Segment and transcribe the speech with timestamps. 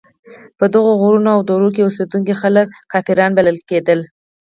[0.57, 3.99] په دغو غرونو او درو کې اوسېدونکي خلک کافران بلل کېدل.